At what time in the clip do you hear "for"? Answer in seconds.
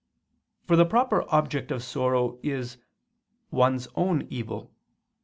0.65-0.75